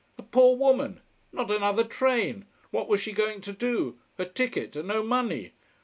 A 0.17 0.23
poor 0.23 0.55
woman! 0.57 0.99
Not 1.31 1.51
another 1.51 1.83
train! 1.83 2.45
What 2.71 2.87
was 2.87 2.99
she 2.99 3.11
going 3.11 3.39
to 3.41 3.53
do! 3.53 3.99
Her 4.17 4.25
ticket? 4.25 4.75
And 4.75 4.87
no 4.87 5.03
money. 5.03 5.51